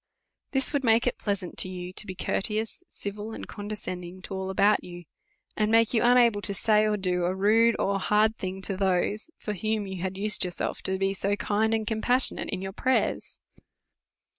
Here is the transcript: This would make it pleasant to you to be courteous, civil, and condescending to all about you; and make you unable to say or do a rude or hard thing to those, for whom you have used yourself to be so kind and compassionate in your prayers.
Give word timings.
This 0.49 0.73
would 0.73 0.83
make 0.83 1.05
it 1.05 1.19
pleasant 1.19 1.59
to 1.59 1.69
you 1.69 1.93
to 1.93 2.07
be 2.07 2.15
courteous, 2.15 2.81
civil, 2.89 3.33
and 3.33 3.47
condescending 3.47 4.23
to 4.23 4.33
all 4.33 4.49
about 4.49 4.83
you; 4.83 5.03
and 5.55 5.71
make 5.71 5.93
you 5.93 6.01
unable 6.01 6.41
to 6.41 6.55
say 6.55 6.87
or 6.87 6.97
do 6.97 7.25
a 7.25 7.35
rude 7.35 7.75
or 7.77 7.99
hard 7.99 8.35
thing 8.35 8.63
to 8.63 8.75
those, 8.75 9.29
for 9.37 9.53
whom 9.53 9.85
you 9.85 10.01
have 10.01 10.17
used 10.17 10.43
yourself 10.43 10.81
to 10.85 10.97
be 10.97 11.13
so 11.13 11.35
kind 11.35 11.71
and 11.75 11.85
compassionate 11.85 12.49
in 12.49 12.63
your 12.63 12.73
prayers. 12.73 13.43